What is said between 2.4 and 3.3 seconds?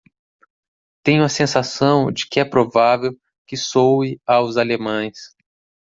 provável